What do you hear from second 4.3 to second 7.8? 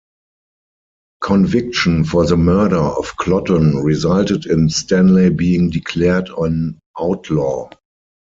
in Stanley being declared an outlaw.